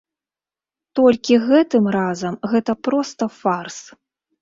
[1.01, 3.77] Толькі гэтым разам гэта проста фарс.